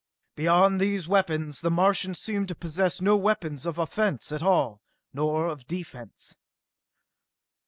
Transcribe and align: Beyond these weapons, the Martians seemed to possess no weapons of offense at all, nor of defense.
Beyond 0.35 0.81
these 0.81 1.07
weapons, 1.07 1.61
the 1.61 1.69
Martians 1.69 2.17
seemed 2.17 2.47
to 2.47 2.55
possess 2.55 3.01
no 3.01 3.15
weapons 3.15 3.67
of 3.67 3.77
offense 3.77 4.31
at 4.31 4.41
all, 4.41 4.81
nor 5.13 5.45
of 5.47 5.67
defense. 5.67 6.35